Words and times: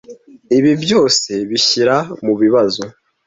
Ibi 0.57 0.71
byose 0.83 1.31
binshyira 1.49 1.95
mubibazo 2.25 2.83